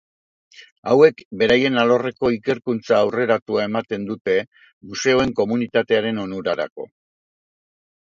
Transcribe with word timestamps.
Hauek 0.93 1.19
beraien 1.41 1.77
alorreko 1.81 2.31
ikerkuntza 2.37 2.97
aurreratua 3.01 3.67
ematen 3.69 4.09
dute 4.11 4.41
museoen 4.57 5.37
komunitatearen 5.45 6.27
onurarako. 6.29 6.93